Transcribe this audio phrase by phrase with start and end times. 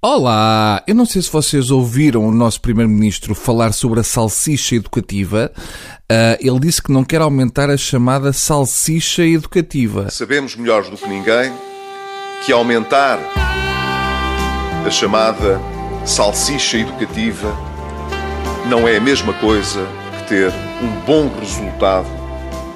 [0.00, 0.80] Olá!
[0.86, 5.50] Eu não sei se vocês ouviram o nosso Primeiro-Ministro falar sobre a salsicha educativa.
[5.56, 10.08] Uh, ele disse que não quer aumentar a chamada salsicha educativa.
[10.08, 11.52] Sabemos melhor do que ninguém
[12.46, 13.18] que aumentar
[14.86, 15.60] a chamada
[16.06, 17.52] salsicha educativa
[18.68, 19.84] não é a mesma coisa
[20.16, 22.06] que ter um bom resultado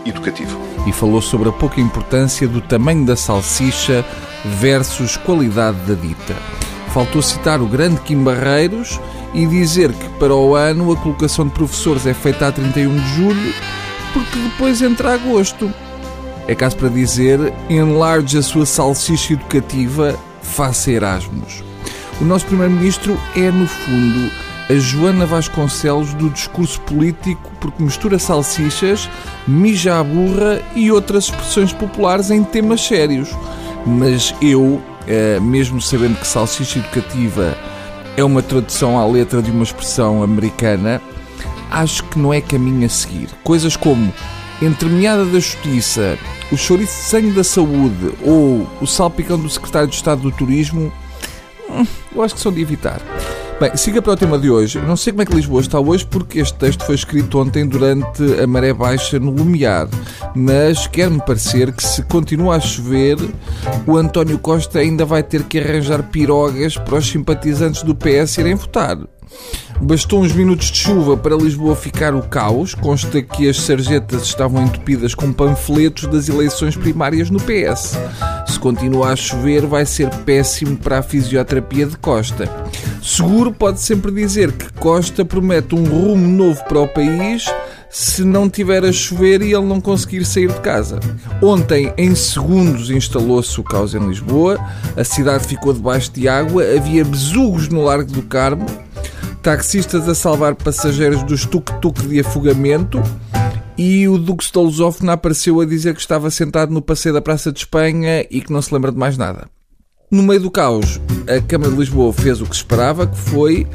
[0.05, 0.59] educativo.
[0.89, 4.05] E falou sobre a pouca importância do tamanho da salsicha
[4.45, 6.72] versus qualidade da dita.
[6.93, 9.01] Faltou citar o grande Kim Barreiros
[9.33, 13.15] e dizer que para o ano a colocação de professores é feita a 31 de
[13.15, 13.55] julho,
[14.13, 15.73] porque depois entra agosto.
[16.47, 21.65] É caso para dizer, enlarge a sua salsicha educativa, faça Erasmus.
[22.21, 24.31] O nosso Primeiro-Ministro é, no fundo,
[24.69, 29.09] a Joana Vasconcelos do discurso político porque mistura salsichas,
[29.49, 33.31] mija a burra e outras expressões populares em temas sérios.
[33.87, 34.81] Mas eu,
[35.41, 37.57] mesmo sabendo que salsicha educativa
[38.17, 41.01] é uma tradução à letra de uma expressão americana,
[41.71, 43.29] acho que não é caminho a seguir.
[43.43, 44.13] Coisas como
[44.61, 46.19] entremeada da justiça,
[46.51, 50.93] o chouriço de sangue da saúde ou o salpicão do secretário de Estado do Turismo,
[51.69, 53.01] hum, eu acho que são de evitar.
[53.61, 54.81] Bem, siga para o tema de hoje.
[54.81, 58.23] Não sei como é que Lisboa está hoje, porque este texto foi escrito ontem durante
[58.43, 59.89] a maré baixa no Lumiar.
[60.35, 63.19] Mas quer-me parecer que se continua a chover,
[63.87, 68.55] o António Costa ainda vai ter que arranjar pirogas para os simpatizantes do PS irem
[68.55, 68.99] votar.
[69.81, 72.75] Bastou uns minutos de chuva para Lisboa ficar o caos.
[72.75, 77.99] Consta que as sarjetas estavam entupidas com panfletos das eleições primárias no PS.
[78.47, 82.49] Se continuar a chover, vai ser péssimo para a fisioterapia de Costa.
[83.03, 87.45] Seguro pode sempre dizer que Costa promete um rumo novo para o país
[87.91, 91.01] se não tiver a chover e ele não conseguir sair de casa.
[91.43, 94.57] Ontem, em segundos, instalou-se o caos em Lisboa,
[94.97, 98.67] a cidade ficou debaixo de água, havia besugos no Largo do Carmo,
[99.43, 103.03] taxistas a salvar passageiros do tuk-tuk de afogamento
[103.77, 107.59] e o Duque Stolzofna apareceu a dizer que estava sentado no passeio da Praça de
[107.59, 109.49] Espanha e que não se lembra de mais nada.
[110.13, 113.67] No meio do caos, a Câmara de Lisboa fez o que esperava, que foi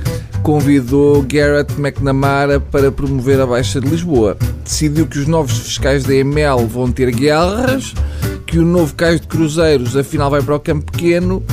[0.44, 4.38] convidou Garrett McNamara para promover a Baixa de Lisboa.
[4.64, 7.96] Decidiu que os novos fiscais da EML vão ter guerras,
[8.46, 11.44] que o novo cais de cruzeiros afinal vai para o Campo Pequeno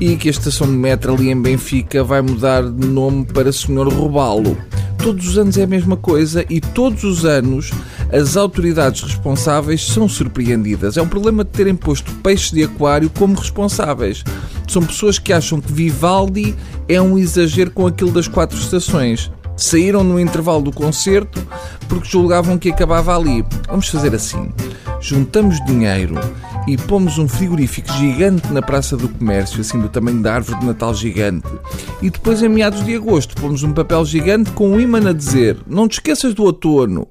[0.00, 3.92] e que a estação de metro ali em Benfica vai mudar de nome para Senhor
[3.92, 4.56] Robalo.
[4.96, 7.70] Todos os anos é a mesma coisa e todos os anos
[8.12, 10.96] as autoridades responsáveis são surpreendidas.
[10.96, 14.24] É um problema de terem posto peixes de aquário como responsáveis.
[14.66, 16.54] São pessoas que acham que Vivaldi
[16.88, 19.30] é um exagero com aquilo das quatro estações.
[19.56, 21.40] Saíram no intervalo do concerto
[21.88, 23.44] porque julgavam que acabava ali.
[23.68, 24.50] Vamos fazer assim:
[25.00, 26.14] juntamos dinheiro
[26.66, 30.66] e pomos um frigorífico gigante na Praça do Comércio, assim do tamanho da árvore de
[30.66, 31.46] Natal gigante.
[32.02, 35.58] E depois, em meados de agosto, pomos um papel gigante com um imã a dizer:
[35.66, 37.08] Não te esqueças do outono.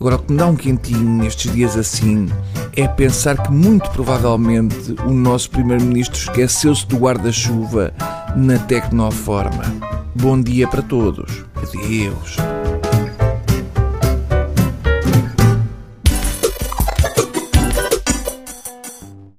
[0.00, 2.26] Agora, o que me dá um quentinho nestes dias assim
[2.74, 7.92] é pensar que, muito provavelmente, o nosso Primeiro-Ministro esqueceu-se do guarda-chuva
[8.34, 9.62] na Tecnoforma.
[10.14, 11.44] Bom dia para todos.
[11.54, 12.59] Adeus.